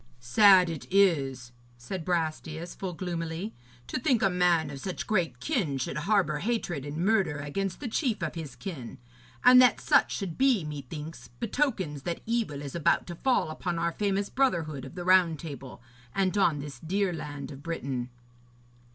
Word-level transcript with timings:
'Sad 0.19 0.67
it 0.67 0.87
is,' 0.91 1.51
said 1.77 2.03
Brastias 2.03 2.73
full 2.73 2.93
gloomily, 2.93 3.53
'to 3.85 3.99
think 3.99 4.23
a 4.23 4.31
man 4.31 4.71
of 4.71 4.79
such 4.79 5.05
great 5.05 5.39
kin 5.39 5.77
should 5.77 5.95
harbour 6.09 6.39
hatred 6.39 6.87
and 6.87 6.97
murder 7.05 7.37
against 7.37 7.79
the 7.79 7.87
chief 7.87 8.23
of 8.23 8.33
his 8.33 8.55
kin. 8.55 8.97
And 9.43 9.61
that 9.61 9.79
such 9.79 10.11
should 10.11 10.39
be, 10.39 10.63
methinks, 10.65 11.27
betokens 11.27 12.01
that 12.01 12.21
evil 12.25 12.63
is 12.63 12.73
about 12.73 13.05
to 13.05 13.15
fall 13.15 13.51
upon 13.51 13.77
our 13.77 13.91
famous 13.91 14.27
brotherhood 14.31 14.85
of 14.85 14.95
the 14.95 15.05
Round 15.05 15.37
Table, 15.37 15.83
and 16.15 16.35
on 16.35 16.57
this 16.57 16.79
dear 16.79 17.13
land 17.13 17.51
of 17.51 17.61
Britain.' 17.61 18.09